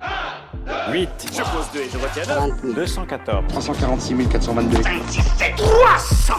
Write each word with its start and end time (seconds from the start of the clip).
8. 0.00 1.08
Je 1.32 1.42
pose 1.42 1.66
2 1.74 1.80
et 1.80 1.88
je 1.90 1.98
retiens 1.98 2.74
214. 2.74 3.44
346 3.48 4.28
422. 4.28 4.78
300 5.56 6.34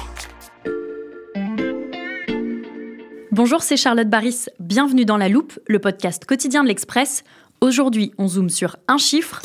Bonjour, 3.31 3.62
c'est 3.62 3.77
Charlotte 3.77 4.09
Baris. 4.09 4.45
Bienvenue 4.59 5.05
dans 5.05 5.17
La 5.17 5.30
Loupe, 5.30 5.58
le 5.67 5.80
podcast 5.80 6.26
quotidien 6.26 6.64
de 6.64 6.67
l'Express. 6.67 7.23
Aujourd'hui, 7.62 8.12
on 8.17 8.27
zoome 8.27 8.50
sur 8.50 8.77
un 8.88 8.98
chiffre. 8.98 9.41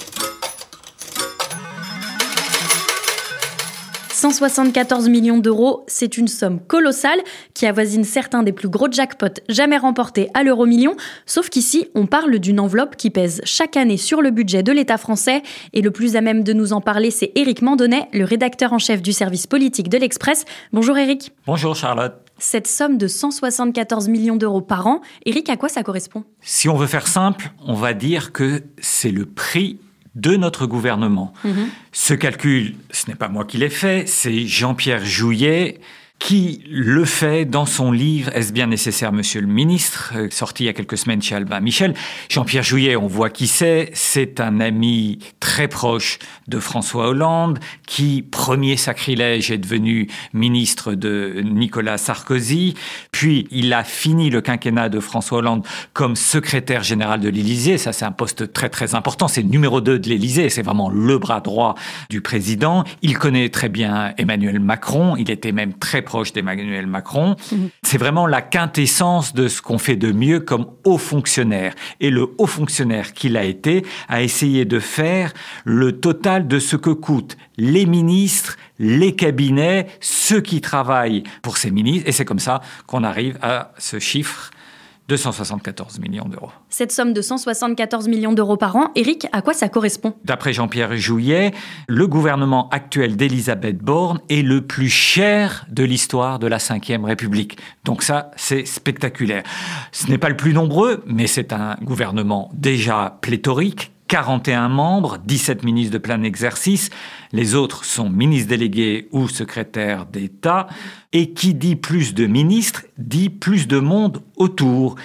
174 4.24 5.10
millions 5.10 5.37
d'euros, 5.37 5.84
c'est 5.87 6.16
une 6.16 6.28
somme 6.28 6.59
colossale 6.59 7.20
qui 7.52 7.66
avoisine 7.66 8.05
certains 8.05 8.42
des 8.42 8.52
plus 8.52 8.70
gros 8.70 8.91
jackpots 8.91 9.42
jamais 9.50 9.77
remportés 9.77 10.30
à 10.33 10.42
l'euro 10.42 10.64
million, 10.64 10.97
sauf 11.27 11.50
qu'ici, 11.50 11.88
on 11.95 12.06
parle 12.06 12.38
d'une 12.38 12.59
enveloppe 12.59 12.97
qui 12.97 13.10
pèse 13.10 13.42
chaque 13.45 13.77
année 13.77 13.98
sur 13.98 14.23
le 14.23 14.30
budget 14.30 14.62
de 14.62 14.73
l'État 14.73 14.97
français, 14.97 15.42
et 15.75 15.83
le 15.83 15.91
plus 15.91 16.17
à 16.17 16.22
même 16.22 16.42
de 16.42 16.55
nous 16.55 16.72
en 16.72 16.80
parler, 16.80 17.11
c'est 17.11 17.33
Éric 17.34 17.61
Mandonnet, 17.61 18.08
le 18.14 18.25
rédacteur 18.25 18.72
en 18.72 18.78
chef 18.78 19.02
du 19.02 19.12
service 19.12 19.47
politique 19.47 19.91
de 19.91 19.98
l'Express. 19.98 20.47
Bonjour 20.72 20.97
Éric. 20.97 21.33
Bonjour 21.47 21.77
Charlotte. 21.77 22.14
Cette 22.39 22.67
somme 22.67 22.97
de 22.97 23.08
174 23.08 24.08
millions 24.08 24.36
d'euros 24.36 24.62
par 24.62 24.86
an, 24.86 25.02
Éric, 25.27 25.50
à 25.50 25.58
quoi 25.58 25.69
ça 25.69 25.83
correspond? 25.83 26.25
Si 26.41 26.70
on 26.70 26.77
veut 26.77 26.86
faire 26.86 27.08
simple, 27.08 27.52
on 27.67 27.75
va 27.75 27.92
dire 27.92 28.33
que 28.33 28.62
c'est 28.80 29.11
le 29.11 29.27
prix 29.27 29.78
de 30.15 30.37
notre 30.37 30.67
gouvernement. 30.67 31.33
Mhm. 31.45 31.69
Ce 31.93 32.15
calcul, 32.15 32.75
ce 32.91 33.09
n'est 33.09 33.17
pas 33.17 33.29
moi 33.29 33.45
qui 33.45 33.59
l'ai 33.59 33.70
fait, 33.70 34.09
c'est 34.09 34.47
Jean-Pierre 34.47 35.05
Jouyet 35.05 35.81
qui 36.19 36.65
le 36.70 37.05
fait 37.05 37.45
dans 37.45 37.67
son 37.67 37.93
livre 37.93 38.31
Est-ce 38.34 38.53
bien 38.53 38.67
nécessaire, 38.67 39.12
monsieur 39.12 39.41
le 39.41 39.47
ministre 39.47 40.12
euh, 40.17 40.29
sorti 40.31 40.65
il 40.65 40.67
y 40.67 40.70
a 40.70 40.73
quelques 40.73 40.97
semaines 40.97 41.20
chez 41.20 41.34
Albin 41.34 41.61
Michel. 41.61 41.95
Jean-Pierre 42.31 42.62
Jouyet, 42.62 42.97
on 42.97 43.07
voit 43.07 43.29
qui 43.29 43.47
c'est, 43.47 43.91
c'est 43.93 44.41
un 44.41 44.61
ami 44.61 45.19
très 45.41 45.69
proche 45.69 46.19
de 46.48 46.59
François 46.59 47.09
Hollande, 47.09 47.59
qui, 47.87 48.23
premier 48.23 48.77
sacrilège, 48.77 49.51
est 49.51 49.59
devenu 49.59 50.09
ministre 50.33 50.95
de 50.95 51.42
Nicolas 51.45 51.98
Sarkozy, 51.98 52.75
puis 53.12 53.47
il 53.51 53.73
a 53.73 53.85
fini 53.85 54.31
le 54.31 54.41
quinquennat 54.41 54.89
de 54.89 55.01
François 55.01 55.39
Hollande 55.39 55.67
comme 55.92 56.17
secrétaire 56.17 56.83
général 56.83 57.20
de 57.20 57.29
l'Élysée, 57.29 57.77
ça 57.77 57.92
c'est 57.92 58.05
un 58.05 58.12
poste 58.12 58.53
très 58.53 58.70
très 58.70 58.95
important, 58.95 59.29
c'est 59.29 59.42
le 59.42 59.48
numéro 59.48 59.81
2 59.81 59.98
de 59.98 60.09
l'Élysée, 60.09 60.48
c'est 60.48 60.62
vraiment 60.62 60.89
le 60.89 61.19
bras 61.19 61.41
droit 61.41 61.75
du 62.09 62.20
président. 62.20 62.85
Il 63.03 63.19
connaît 63.19 63.48
très 63.48 63.69
bien 63.69 64.15
Emmanuel 64.17 64.61
Macron, 64.61 65.17
il 65.17 65.31
était 65.31 65.53
même 65.53 65.75
très 65.75 66.03
proche 66.05 66.33
d'Emmanuel 66.33 66.86
Macron. 66.86 67.36
C'est 67.83 67.98
vraiment 67.98 68.27
la 68.27 68.42
quintessence 68.42 69.34
de 69.34 69.48
ce 69.48 69.60
qu'on 69.60 69.78
fait 69.78 69.97
de 69.97 70.12
mieux 70.12 70.41
comme 70.41 70.66
haut 70.84 70.98
fonctionnaire. 70.98 71.74
Et 72.00 72.11
le 72.11 72.34
haut 72.38 72.46
fonctionnaire 72.46 73.12
qu'il 73.12 73.36
a 73.36 73.44
été 73.44 73.84
a 74.08 74.22
essayé 74.22 74.64
de 74.64 74.78
faire 74.78 75.33
le 75.64 75.98
total 76.00 76.46
de 76.46 76.58
ce 76.58 76.77
que 76.77 76.91
coûtent 76.91 77.36
les 77.56 77.86
ministres, 77.86 78.56
les 78.78 79.14
cabinets, 79.14 79.86
ceux 80.01 80.40
qui 80.40 80.61
travaillent 80.61 81.23
pour 81.42 81.56
ces 81.56 81.70
ministres. 81.70 82.08
Et 82.08 82.12
c'est 82.12 82.24
comme 82.24 82.39
ça 82.39 82.61
qu'on 82.86 83.05
arrive 83.05 83.39
à 83.42 83.73
ce 83.79 83.98
chiffre 83.98 84.50
274 85.09 85.98
millions 86.01 86.27
d'euros. 86.27 86.51
Cette 86.70 86.92
somme 86.92 87.13
de 87.13 87.20
174 87.20 88.09
millions 88.09 88.33
d'euros 88.33 88.57
par 88.57 88.77
an, 88.77 88.91
Éric, 88.95 89.27
à 89.33 89.42
quoi 89.42 89.53
ça 89.53 89.69
correspond? 89.69 90.15
D'après 90.25 90.53
Jean-Pierre 90.53 90.97
Jouyet, 90.97 91.53
le 91.89 92.07
gouvernement 92.07 92.69
actuel 92.70 93.17
d'Elisabeth 93.17 93.79
Borne 93.79 94.20
est 94.31 94.42
le 94.42 94.63
plus 94.63 94.89
cher 94.89 95.67
de 95.70 95.85
l'histoire 95.85 96.39
de 96.39 96.47
la 96.47 96.57
Ve 96.57 97.05
République. 97.05 97.59
Donc 97.85 98.03
ça, 98.03 98.31
c'est 98.37 98.65
spectaculaire. 98.65 99.42
Ce 99.92 100.09
n'est 100.09 100.19
pas 100.19 100.29
le 100.29 100.37
plus 100.37 100.55
nombreux, 100.55 101.03
mais 101.07 101.27
c'est 101.27 101.53
un 101.53 101.77
gouvernement 101.83 102.51
déjà 102.55 103.19
pléthorique, 103.21 103.93
41 104.09 104.69
membres, 104.69 105.19
17 105.19 105.65
ministres 105.65 105.92
de 105.92 105.98
plein 105.98 106.23
exercice, 106.23 106.91
les 107.33 107.55
autres 107.55 107.85
sont 107.85 108.11
ministres 108.11 108.51
délégués 108.51 109.09
ou 109.13 109.29
secrétaires 109.29 110.07
d'État, 110.07 110.67
et 111.13 111.33
qui 111.33 111.55
dit 111.55 111.77
plus 111.77 112.15
de 112.15 112.27
ministres 112.27 112.85
dit 112.98 113.31
plus 113.31 113.67
de 113.67 113.79
monde 113.79 114.23
autour. 114.37 114.97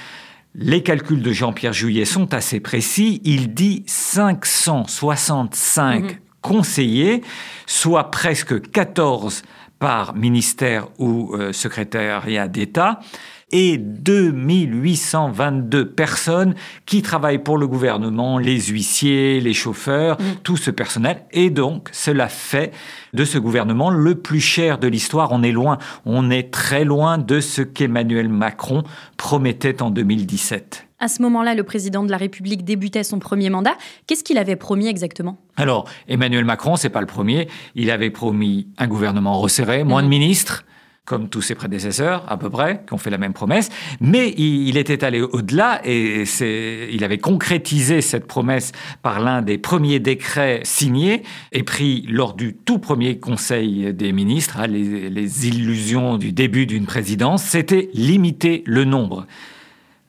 Les 0.56 0.84
calculs 0.84 1.22
de 1.22 1.32
Jean-Pierre 1.32 1.74
Jouyet 1.74 2.06
sont 2.06 2.34
assez 2.34 2.60
précis, 2.60 3.22
il 3.24 3.54
dit 3.54 3.84
565 3.88 6.20
conseillers, 6.42 7.22
soit 7.66 8.12
presque 8.12 8.70
14 8.72 9.44
par 9.80 10.16
ministère 10.16 10.88
ou 10.98 11.36
euh, 11.36 11.54
secrétariat 11.54 12.48
d'État 12.48 13.00
et 13.52 13.78
2822 13.78 15.90
personnes 15.90 16.56
qui 16.86 17.02
travaillent 17.02 17.44
pour 17.44 17.58
le 17.58 17.68
gouvernement, 17.68 18.38
les 18.38 18.60
huissiers, 18.60 19.42
les 19.42 19.54
chauffeurs, 19.54 20.18
tout 20.44 20.58
ce 20.58 20.72
personnel. 20.72 21.24
Et 21.32 21.50
donc, 21.50 21.90
cela 21.92 22.28
fait 22.28 22.72
de 23.14 23.26
ce 23.26 23.38
gouvernement 23.38 23.90
le 23.90 24.16
plus 24.16 24.42
cher 24.42 24.78
de 24.78 24.88
l'histoire. 24.88 25.30
On 25.32 25.44
est 25.44 25.52
loin, 25.52 25.78
on 26.06 26.30
est 26.30 26.52
très 26.52 26.86
loin 26.86 27.18
de 27.18 27.40
ce 27.40 27.62
qu'Emmanuel 27.62 28.30
Macron 28.30 28.84
promettait 29.18 29.82
en 29.82 29.90
2017. 29.90 30.86
À 31.02 31.08
ce 31.08 31.22
moment-là, 31.22 31.56
le 31.56 31.64
président 31.64 32.04
de 32.04 32.12
la 32.12 32.18
République 32.18 32.66
débutait 32.66 33.04
son 33.04 33.20
premier 33.20 33.50
mandat. 33.50 33.78
Qu'est-ce 34.06 34.24
qu'il 34.24 34.38
avait 34.38 34.58
promis 34.58 34.88
exactement? 34.88 35.38
Alors, 35.56 35.86
Emmanuel 36.10 36.44
Macron, 36.44 36.76
c'est 36.76 36.90
pas 36.90 37.00
le 37.00 37.08
premier. 37.08 37.48
Il 37.76 37.90
avait 37.90 38.10
promis 38.10 38.68
un 38.78 38.88
gouvernement 38.88 39.40
resserré, 39.40 39.86
moins 39.86 40.04
de 40.04 40.10
ministres 40.10 40.66
comme 41.10 41.28
tous 41.28 41.42
ses 41.42 41.56
prédécesseurs, 41.56 42.24
à 42.28 42.38
peu 42.38 42.52
près, 42.52 42.84
qui 42.86 42.94
ont 42.94 43.00
fait 43.00 43.10
la 43.10 43.18
même 43.18 43.34
promesse. 43.34 43.70
Mais 44.00 44.30
il, 44.38 44.78
était 44.78 45.04
allé 45.04 45.22
au-delà 45.22 45.82
et 45.84 46.24
il 46.94 47.04
avait 47.04 47.18
concrétisé 47.18 48.02
cette 48.02 48.28
promesse 48.28 48.74
par 49.02 49.20
l'un 49.20 49.42
des 49.42 49.58
premiers 49.58 50.00
décrets 50.00 50.62
signés 50.64 51.24
et 51.52 51.64
pris 51.64 52.06
lors 52.08 52.36
du 52.36 52.54
tout 52.54 52.78
premier 52.78 53.18
Conseil 53.18 53.92
des 53.92 54.12
ministres, 54.12 54.60
hein, 54.60 54.68
les, 54.68 55.10
les 55.10 55.48
illusions 55.48 56.18
du 56.18 56.32
début 56.32 56.68
d'une 56.68 56.86
présidence, 56.86 57.42
c'était 57.44 57.90
limiter 57.96 58.62
le 58.68 58.86
nombre 58.86 59.26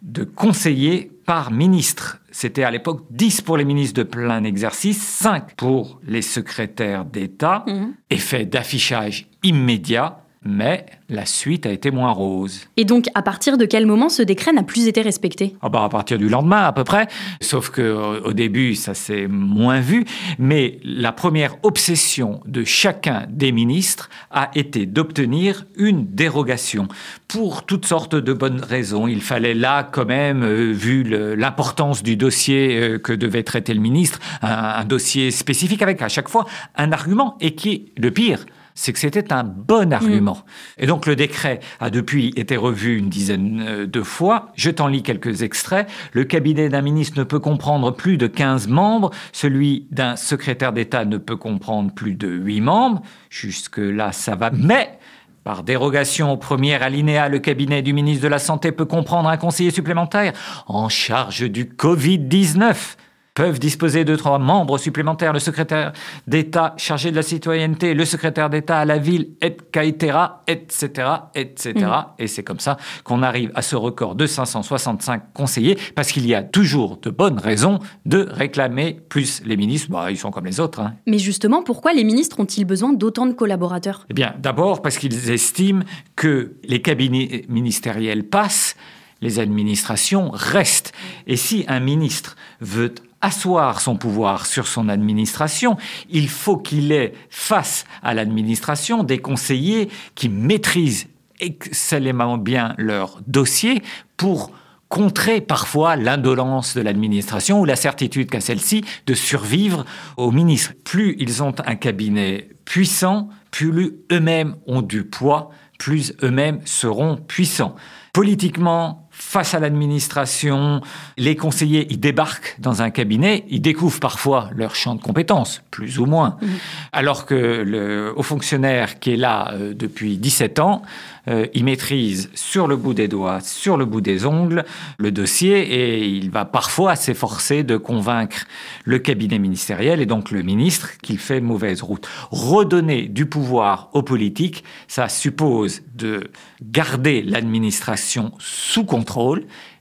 de 0.03 0.25
conseillers 0.25 1.11
par 1.25 1.51
ministre. 1.51 2.21
C'était 2.31 2.65
à 2.65 2.71
l'époque 2.71 3.05
10 3.11 3.41
pour 3.41 3.57
les 3.57 3.65
ministres 3.65 3.97
de 3.97 4.03
plein 4.03 4.45
exercice, 4.45 5.01
5 5.03 5.55
pour 5.57 5.99
les 6.07 6.23
secrétaires 6.23 7.07
d'État, 7.07 7.65
effet 8.11 8.45
d'affichage 8.45 9.29
immédiat, 9.43 10.20
mais 10.43 10.87
la 11.11 11.27
suite 11.27 11.67
a 11.67 11.71
été 11.71 11.91
moins 11.91 12.13
rose. 12.13 12.69
Et 12.77 12.85
donc, 12.85 13.07
à 13.15 13.23
partir 13.23 13.59
de 13.59 13.67
quel 13.67 13.85
moment 13.85 14.09
ce 14.09 14.23
décret 14.23 14.53
n'a 14.53 14.63
plus 14.63 14.89
été 14.89 15.03
respecté? 15.03 15.57
Ah 15.61 15.69
bah 15.69 15.85
à 15.85 15.89
partir 15.89 16.19
du 16.19 16.29
lendemain 16.29 16.63
à 16.63 16.73
peu 16.73 16.85
près, 16.85 17.09
sauf 17.41 17.71
que 17.71 17.83
euh, 17.83 18.21
au 18.23 18.33
début 18.33 18.75
ça 18.75 18.95
s'est 18.95 19.27
moins 19.27 19.81
vu, 19.81 20.05
mais 20.39 20.79
la 20.83 21.13
première 21.13 21.57
obsession 21.63 22.41
de 22.47 22.65
chacun 22.65 23.27
des 23.29 23.53
ministres 23.53 24.09
a 24.31 24.51
été 24.55 24.87
d'obtenir 24.87 25.67
une 25.77 26.07
dérogation. 26.07 26.89
Pour 27.29 27.65
toutes 27.65 27.87
sortes 27.87 28.15
de 28.15 28.33
bonnes 28.33 28.61
raisons. 28.61 29.07
Il 29.07 29.21
fallait 29.21 29.55
là 29.55 29.85
quand 29.85 30.07
même, 30.07 30.43
euh, 30.43 30.73
vu 30.73 31.05
l'importance 31.37 32.03
du 32.03 32.17
dossier 32.17 32.77
euh, 32.77 32.99
que 32.99 33.13
devait 33.13 33.43
traiter 33.43 33.75
le 33.75 33.81
ministre, 33.81 34.19
un, 34.43 34.49
un 34.49 34.85
dossier 34.85 35.31
spécifique 35.31 35.83
avec 35.83 36.01
à 36.03 36.09
chaque 36.09 36.29
fois 36.29 36.47
un 36.77 36.93
argument. 36.93 37.37
Et 37.41 37.55
qui 37.55 37.71
est 37.71 37.85
le 38.01 38.11
pire 38.11 38.47
c'est 38.81 38.95
que 38.95 38.99
c'était 38.99 39.31
un 39.31 39.45
bon 39.45 39.93
argument. 39.93 40.39
Et 40.79 40.87
donc 40.87 41.05
le 41.05 41.15
décret 41.15 41.61
a 41.81 41.91
depuis 41.91 42.33
été 42.37 42.57
revu 42.57 42.97
une 42.97 43.11
dizaine 43.11 43.63
euh, 43.63 43.87
de 43.87 44.03
fois. 44.03 44.53
Je 44.55 44.71
t'en 44.71 44.87
lis 44.87 45.03
quelques 45.03 45.43
extraits. 45.43 45.87
Le 46.15 46.25
cabinet 46.25 46.71
d'un 46.71 46.81
ministre 46.81 47.19
ne 47.19 47.25
peut 47.25 47.41
comprendre 47.41 47.91
plus 47.91 48.17
de 48.17 48.27
15 48.27 48.69
membres. 48.69 49.11
Celui 49.33 49.87
d'un 49.91 50.17
secrétaire 50.17 50.73
d'État 50.73 51.05
ne 51.05 51.19
peut 51.19 51.37
comprendre 51.37 51.93
plus 51.93 52.15
de 52.15 52.29
8 52.29 52.63
membres. 52.63 53.03
Jusque-là, 53.29 54.13
ça 54.13 54.35
va. 54.35 54.51
Mais 54.51 54.99
par 55.45 55.63
dérogation 55.63 56.33
au 56.33 56.39
premier 56.39 56.83
alinéa, 56.83 57.29
le 57.29 57.39
cabinet 57.39 57.83
du 57.83 57.93
ministre 57.93 58.23
de 58.23 58.29
la 58.29 58.39
Santé 58.39 58.73
peut 58.73 58.87
comprendre 58.87 59.29
un 59.29 59.37
conseiller 59.37 59.71
supplémentaire 59.71 60.33
en 60.67 60.89
charge 60.89 61.43
du 61.51 61.67
Covid-19. 61.67 62.97
Peuvent 63.35 63.59
disposer 63.59 64.05
de 64.05 64.17
trois 64.17 64.39
membres 64.39 64.79
supplémentaires, 64.79 65.33
le 65.33 65.39
secrétaire 65.39 65.93
d'État 66.27 66.75
chargé 66.77 67.11
de 67.11 67.17
la 67.17 67.23
citoyenneté, 67.23 67.95
le 67.95 68.05
secrétaire 68.05 68.51
d'État 68.51 68.79
à 68.79 68.85
la 68.85 68.99
ville, 68.99 69.31
etc., 69.41 70.17
etc., 70.47 71.09
etc. 71.35 71.75
Et 72.19 72.27
c'est 72.27 72.43
comme 72.43 72.61
ça 72.61 72.77
qu'on 73.05 73.23
arrive 73.23 73.51
à 73.55 73.63
ce 73.63 73.77
record 73.77 74.15
de 74.15 74.27
565 74.27 75.33
conseillers, 75.33 75.79
parce 75.95 76.13
qu'il 76.13 76.27
y 76.27 76.35
a 76.35 76.43
toujours 76.43 76.99
de 76.99 77.11
bonnes 77.11 77.39
raisons 77.39 77.79
de 78.07 78.27
réclamer 78.31 79.01
plus. 79.09 79.43
Les 79.45 79.57
ministres, 79.57 79.91
bah, 79.91 80.11
ils 80.11 80.19
sont 80.19 80.31
comme 80.31 80.47
les 80.47 80.61
autres. 80.61 80.81
Hein. 80.81 80.95
Mais 81.07 81.19
justement, 81.19 81.63
pourquoi 81.63 81.93
les 81.93 82.05
ministres 82.05 82.41
ont-ils 82.41 82.65
besoin 82.65 82.93
d'autant 82.93 83.27
de 83.27 83.33
collaborateurs? 83.33 84.07
Eh 84.11 84.15
bien, 84.15 84.35
d'abord 84.39 84.83
parce 84.83 84.99
qu'ils 84.99 85.31
estiment 85.31 85.83
que 86.17 86.57
les 86.65 86.83
cabinets 86.83 87.45
ministériels 87.49 88.25
passent, 88.25 88.77
les 89.21 89.39
administrations 89.39 90.31
restent. 90.33 90.93
Et 91.27 91.37
si 91.37 91.65
un 91.69 91.81
ministre 91.81 92.37
veut 92.61 92.95
asseoir 93.21 93.81
son 93.81 93.97
pouvoir 93.97 94.47
sur 94.47 94.67
son 94.67 94.89
administration, 94.89 95.77
il 96.09 96.29
faut 96.29 96.57
qu'il 96.57 96.93
ait 96.93 97.13
face 97.29 97.85
à 98.03 98.15
l'administration 98.15 99.05
des 99.05 99.19
conseillers 99.19 99.89
qui 100.15 100.29
maîtrisent 100.29 101.09
excellemment 101.39 102.39
bien 102.39 102.75
leur 102.79 103.21
dossier 103.27 103.83
pour 104.17 104.53
contrer 104.89 105.41
parfois 105.41 105.97
l'indolence 105.97 106.75
de 106.75 106.81
l'administration 106.81 107.61
ou 107.61 107.65
la 107.65 107.77
certitude 107.77 108.29
qu'a 108.29 108.41
celle-ci 108.41 108.85
de 109.07 109.15
survivre 109.15 109.85
aux 110.17 110.33
ministres. 110.33 110.73
Plus 110.85 111.17
ils 111.19 111.43
ont 111.43 111.55
un 111.65 111.77
cabinet 111.77 112.49
puissant, 112.65 113.29
plus 113.51 113.95
eux-mêmes 114.11 114.57
ont 114.67 114.83
du 114.83 115.05
poids, 115.05 115.51
plus 115.79 116.13
eux-mêmes 116.23 116.61
seront 116.65 117.17
puissants. 117.17 117.77
Politiquement, 118.13 119.09
face 119.21 119.55
à 119.55 119.61
l'administration, 119.61 120.81
les 121.19 121.37
conseillers, 121.37 121.87
ils 121.91 122.01
débarquent 122.01 122.57
dans 122.59 122.83
un 122.83 122.91
cabinet, 122.91 123.45
ils 123.49 123.61
découvrent 123.61 124.01
parfois 124.01 124.49
leur 124.55 124.75
champ 124.75 124.95
de 124.95 125.03
compétences, 125.03 125.63
plus 125.71 125.99
ou 125.99 126.07
moins, 126.07 126.39
mmh. 126.41 126.47
alors 126.93 127.27
que 127.27 127.35
le 127.35 128.13
haut 128.17 128.23
fonctionnaire 128.23 128.99
qui 128.99 129.13
est 129.13 129.17
là 129.17 129.53
euh, 129.53 129.75
depuis 129.75 130.17
17 130.17 130.59
ans, 130.59 130.83
euh, 131.29 131.47
il 131.53 131.65
maîtrise 131.65 132.31
sur 132.35 132.67
le 132.67 132.77
bout 132.77 132.95
des 132.95 133.09
doigts, 133.09 133.41
sur 133.41 133.77
le 133.77 133.85
bout 133.85 134.01
des 134.01 134.25
ongles, 134.25 134.65
le 134.99 135.13
dossier 135.13 135.61
et 135.61 136.07
il 136.07 136.31
va 136.31 136.47
parfois 136.47 136.97
s'efforcer 136.97 137.63
de 137.63 137.77
convaincre 137.77 138.47
le 138.85 138.99
cabinet 138.99 139.39
ministériel 139.39 140.01
et 140.01 140.07
donc 140.07 140.31
le 140.31 140.43
ministre 140.43 140.97
qu'il 141.03 141.19
fait 141.19 141.43
mauvaise 141.43 141.83
route. 141.83 142.09
Redonner 142.31 143.03
du 143.03 143.27
pouvoir 143.27 143.91
aux 143.93 144.03
politiques, 144.03 144.65
ça 144.89 145.09
suppose 145.11 145.83
de 145.95 146.31
garder 146.63 147.23
l'administration 147.23 148.33
sous 148.39 148.85
contrôle 148.85 149.10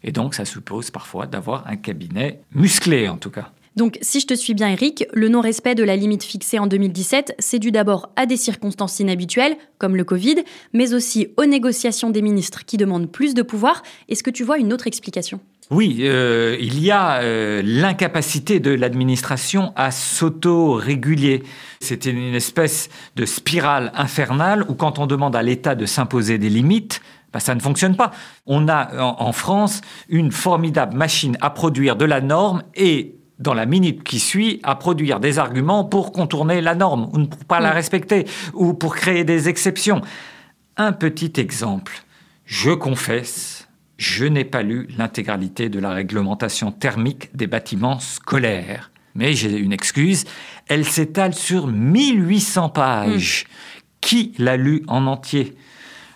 et 0.03 0.11
donc 0.11 0.35
ça 0.35 0.45
suppose 0.45 0.91
parfois 0.91 1.27
d'avoir 1.27 1.67
un 1.67 1.75
cabinet 1.75 2.41
musclé 2.53 3.07
en 3.07 3.17
tout 3.17 3.31
cas. 3.31 3.51
Donc, 3.75 3.97
si 4.01 4.19
je 4.19 4.27
te 4.27 4.33
suis 4.33 4.53
bien, 4.53 4.67
Eric, 4.67 5.05
le 5.13 5.29
non-respect 5.29 5.73
de 5.73 5.83
la 5.83 5.95
limite 5.95 6.23
fixée 6.23 6.59
en 6.59 6.67
2017, 6.67 7.35
c'est 7.39 7.59
dû 7.59 7.71
d'abord 7.71 8.09
à 8.17 8.25
des 8.25 8.35
circonstances 8.35 8.99
inhabituelles, 8.99 9.55
comme 9.77 9.95
le 9.95 10.03
Covid, 10.03 10.35
mais 10.73 10.93
aussi 10.93 11.29
aux 11.37 11.45
négociations 11.45 12.09
des 12.09 12.21
ministres 12.21 12.65
qui 12.65 12.75
demandent 12.75 13.09
plus 13.09 13.33
de 13.33 13.41
pouvoir. 13.41 13.83
Est-ce 14.09 14.21
que 14.21 14.31
tu 14.31 14.43
vois 14.43 14.57
une 14.57 14.73
autre 14.73 14.87
explication? 14.87 15.39
Oui, 15.71 15.99
euh, 16.01 16.57
il 16.59 16.83
y 16.83 16.89
a 16.89 17.21
euh, 17.21 17.61
l'incapacité 17.63 18.59
de 18.59 18.71
l'administration 18.71 19.71
à 19.75 19.91
s'auto-réguler. 19.91 21.43
C'était 21.79 22.09
une 22.09 22.33
espèce 22.33 22.89
de 23.15 23.25
spirale 23.25 23.91
infernale 23.95 24.65
où 24.67 24.73
quand 24.73 24.97
on 24.97 25.05
demande 25.05 25.35
à 25.35 25.43
l'État 25.43 25.75
de 25.75 25.85
s'imposer 25.85 26.39
des 26.39 26.49
limites, 26.49 27.01
bah, 27.33 27.39
ça 27.39 27.55
ne 27.55 27.59
fonctionne 27.59 27.95
pas. 27.95 28.11
On 28.45 28.67
a 28.67 29.01
en 29.01 29.31
France 29.31 29.81
une 30.07 30.31
formidable 30.31 30.95
machine 30.95 31.37
à 31.41 31.49
produire 31.49 31.95
de 31.95 32.05
la 32.05 32.21
norme 32.21 32.63
et 32.75 33.15
dans 33.39 33.53
la 33.53 33.65
minute 33.65 34.03
qui 34.03 34.19
suit, 34.19 34.59
à 34.63 34.75
produire 34.75 35.19
des 35.19 35.39
arguments 35.39 35.85
pour 35.85 36.11
contourner 36.11 36.61
la 36.61 36.75
norme 36.75 37.09
ou 37.13 37.25
pour 37.25 37.45
pas 37.45 37.59
la 37.59 37.71
respecter 37.71 38.25
ou 38.53 38.73
pour 38.73 38.95
créer 38.95 39.23
des 39.23 39.47
exceptions. 39.47 40.01
Un 40.77 40.91
petit 40.91 41.33
exemple. 41.39 42.03
Je 42.45 42.71
confesse, 42.71 43.67
je 43.97 44.25
n'ai 44.25 44.43
pas 44.43 44.61
lu 44.61 44.87
l'intégralité 44.97 45.69
de 45.69 45.79
la 45.79 45.91
réglementation 45.91 46.71
thermique 46.71 47.35
des 47.35 47.47
bâtiments 47.47 47.99
scolaires. 47.99 48.91
Mais 49.15 49.33
j'ai 49.33 49.57
une 49.57 49.73
excuse, 49.73 50.25
elle 50.67 50.85
s'étale 50.85 51.33
sur 51.33 51.67
1800 51.67 52.69
pages. 52.69 53.45
Hmm. 53.45 53.53
Qui 54.01 54.33
l'a 54.37 54.55
lu 54.55 54.83
en 54.87 55.07
entier? 55.07 55.57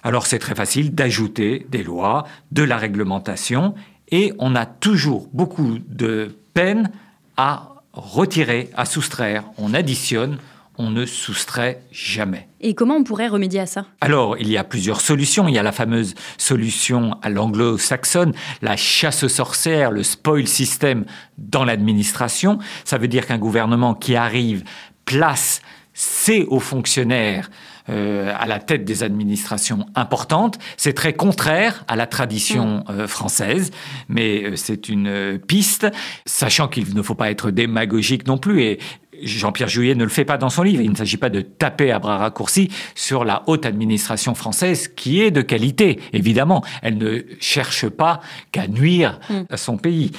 Alors 0.04 0.28
c'est 0.28 0.40
très 0.40 0.56
facile 0.56 0.94
d'ajouter 0.94 1.66
des 1.70 1.82
lois, 1.82 2.26
de 2.52 2.64
la 2.64 2.78
réglementation, 2.78 3.74
et 4.10 4.34
on 4.38 4.56
a 4.56 4.66
toujours 4.66 5.30
beaucoup 5.34 5.80
de 5.88 6.36
peine 6.54 6.92
à 7.38 7.70
retirer, 7.94 8.70
à 8.76 8.86
soustraire. 8.86 9.46
On 9.58 9.74
additionne, 9.74 10.38
on 10.78 10.90
ne 10.90 11.06
soustrait 11.06 11.82
jamais. 11.92 12.48
Et 12.60 12.74
comment 12.76 12.96
on 12.96 13.04
pourrait 13.04 13.28
remédier 13.28 13.62
à 13.62 13.66
ça? 13.66 13.86
Alors, 14.02 14.38
il 14.38 14.50
y 14.50 14.58
a 14.58 14.64
plusieurs 14.64 15.02
solutions. 15.02 15.48
Il 15.48 15.54
y 15.54 15.60
a 15.60 15.64
la 15.64 15.72
fameuse 15.72 16.16
solution 16.38 17.18
à 17.22 17.30
l'anglo-saxonne, 17.30 18.34
la 18.62 18.76
chasse 18.76 19.24
aux 19.24 19.30
sorcières, 19.30 19.92
le 19.92 20.04
spoil 20.04 20.48
system 20.48 21.06
dans 21.38 21.64
l'administration. 21.64 22.60
Ça 22.86 22.98
veut 22.98 23.08
dire 23.08 23.26
qu'un 23.26 23.38
gouvernement 23.38 23.94
qui 23.94 24.16
arrive 24.16 24.64
place 25.06 25.62
ses 25.94 26.44
hauts 26.46 26.60
fonctionnaires 26.60 27.50
euh, 27.90 28.34
à 28.40 28.46
la 28.46 28.60
tête 28.60 28.86
des 28.86 29.04
administrations 29.04 29.86
importantes. 29.96 30.58
C'est 30.78 30.94
très 30.94 31.12
contraire 31.12 31.84
à 31.90 31.98
la 31.98 32.08
tradition 32.08 32.78
mm. 32.78 32.84
euh, 32.92 33.08
française, 33.08 33.72
mais 34.08 34.44
euh, 34.44 34.56
c'est 34.56 34.88
une 34.88 35.38
piste, 35.46 35.88
sachant 36.26 36.70
qu'il 36.70 36.96
ne 36.96 37.02
faut 37.02 37.16
pas 37.16 37.30
être 37.30 37.52
démagogique 37.52 38.26
non 38.26 38.38
plus. 38.38 38.62
Et 38.64 38.80
Jean-Pierre 39.22 39.68
Jouyet 39.68 39.96
ne 39.96 40.04
le 40.04 40.10
fait 40.10 40.24
pas 40.24 40.38
dans 40.38 40.50
son 40.50 40.64
livre. 40.64 40.82
Il 40.82 40.92
ne 40.92 40.96
s'agit 40.96 41.18
pas 41.18 41.30
de 41.30 41.42
taper 41.42 41.92
à 41.92 42.00
bras 42.00 42.18
raccourcis 42.18 42.70
sur 42.96 43.26
la 43.26 43.44
haute 43.48 43.66
administration 43.66 44.34
française, 44.34 44.88
qui 44.88 45.22
est 45.22 45.32
de 45.32 45.42
qualité, 45.42 46.00
évidemment. 46.14 46.64
Elle 46.82 46.98
ne 46.98 47.20
cherche 47.40 47.90
pas 47.90 48.22
qu'à 48.52 48.68
nuire 48.68 49.20
mm. 49.30 49.42
à 49.50 49.58
son 49.58 49.78
pays. 49.78 50.12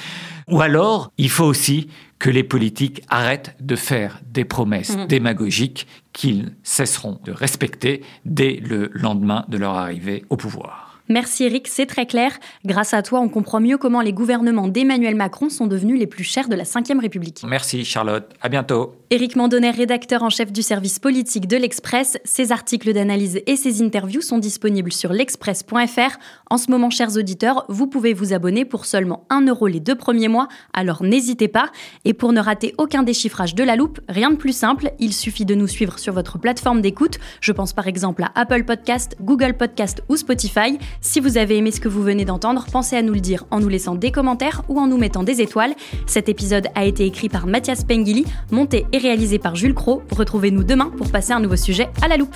Ou 0.49 0.61
alors, 0.61 1.11
il 1.17 1.29
faut 1.29 1.45
aussi 1.45 1.87
que 2.19 2.29
les 2.29 2.43
politiques 2.43 3.01
arrêtent 3.09 3.55
de 3.59 3.75
faire 3.75 4.21
des 4.25 4.45
promesses 4.45 4.95
mm. 4.97 5.07
démagogiques 5.07 5.87
qu'ils 6.13 6.53
cesseront 6.63 7.19
de 7.23 7.31
respecter 7.31 8.01
dès 8.23 8.55
le 8.55 8.89
lendemain 8.93 9.45
de 9.49 9.57
leur 9.57 9.73
arrivée 9.73 10.23
au 10.29 10.37
pouvoir. 10.37 10.84
Merci 11.07 11.43
Eric, 11.43 11.67
c'est 11.67 11.85
très 11.85 12.07
clair. 12.07 12.39
Grâce 12.65 12.93
à 12.95 13.03
toi, 13.03 13.19
on 13.19 13.29
comprend 13.29 13.59
mieux 13.59 13.77
comment 13.77 14.01
les 14.01 14.11
gouvernements 14.11 14.67
d'Emmanuel 14.67 15.15
Macron 15.15 15.49
sont 15.49 15.67
devenus 15.67 15.99
les 15.99 16.07
plus 16.07 16.23
chers 16.23 16.49
de 16.49 16.55
la 16.55 16.63
Ve 16.63 16.99
République. 16.99 17.43
Merci 17.47 17.85
Charlotte, 17.85 18.31
à 18.41 18.49
bientôt. 18.49 18.95
Éric 19.11 19.35
Mandonnet, 19.35 19.69
rédacteur 19.69 20.23
en 20.23 20.31
chef 20.31 20.51
du 20.51 20.63
service 20.63 20.97
politique 20.97 21.47
de 21.47 21.57
l'Express. 21.57 22.17
Ses 22.23 22.51
articles 22.51 22.91
d'analyse 22.91 23.39
et 23.45 23.55
ses 23.55 23.83
interviews 23.83 24.21
sont 24.21 24.39
disponibles 24.39 24.91
sur 24.91 25.13
l'express.fr. 25.13 26.17
En 26.49 26.57
ce 26.57 26.71
moment, 26.71 26.89
chers 26.89 27.15
auditeurs, 27.15 27.65
vous 27.69 27.85
pouvez 27.85 28.13
vous 28.13 28.33
abonner 28.33 28.65
pour 28.65 28.85
seulement 28.85 29.27
1 29.29 29.45
euro 29.45 29.67
les 29.67 29.79
deux 29.79 29.95
premiers 29.95 30.27
mois, 30.27 30.47
alors 30.73 31.03
n'hésitez 31.03 31.47
pas. 31.47 31.69
Et 32.03 32.13
pour 32.13 32.33
ne 32.33 32.41
rater 32.41 32.73
aucun 32.79 33.03
déchiffrage 33.03 33.53
de 33.53 33.63
la 33.63 33.75
loupe, 33.75 33.99
rien 34.09 34.31
de 34.31 34.37
plus 34.37 34.55
simple, 34.55 34.91
il 34.97 35.13
suffit 35.13 35.45
de 35.45 35.53
nous 35.53 35.67
suivre 35.67 35.99
sur 35.99 36.13
votre 36.13 36.39
plateforme 36.39 36.81
d'écoute. 36.81 37.19
Je 37.41 37.51
pense 37.51 37.73
par 37.73 37.87
exemple 37.87 38.23
à 38.23 38.31
Apple 38.33 38.63
Podcast, 38.63 39.15
Google 39.21 39.53
Podcast 39.55 40.01
ou 40.09 40.15
Spotify. 40.15 40.79
Si 41.01 41.19
vous 41.19 41.37
avez 41.37 41.57
aimé 41.57 41.71
ce 41.71 41.79
que 41.79 41.89
vous 41.89 42.01
venez 42.01 42.25
d'entendre, 42.25 42.65
pensez 42.71 42.95
à 42.95 43.01
nous 43.01 43.13
le 43.13 43.19
dire 43.19 43.45
en 43.51 43.59
nous 43.59 43.69
laissant 43.69 43.95
des 43.95 44.11
commentaires 44.11 44.63
ou 44.69 44.79
en 44.79 44.87
nous 44.87 44.97
mettant 44.97 45.23
des 45.23 45.41
étoiles. 45.41 45.75
Cet 46.05 46.29
épisode 46.29 46.67
a 46.75 46.85
été 46.85 47.05
écrit 47.05 47.29
par 47.29 47.47
Mathias 47.47 47.83
Pengili, 47.83 48.25
monté 48.51 48.85
réalisé 48.93 49.39
par 49.39 49.55
Jules 49.55 49.73
Cro. 49.75 50.01
Retrouvez-nous 50.11 50.63
demain 50.63 50.91
pour 50.97 51.11
passer 51.11 51.33
un 51.33 51.39
nouveau 51.39 51.57
sujet 51.57 51.89
à 52.01 52.07
la 52.07 52.17
loupe. 52.17 52.35